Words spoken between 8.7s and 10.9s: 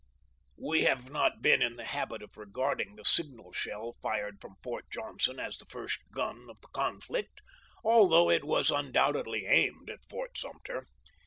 undoubtedly aimed at Fort Sumter.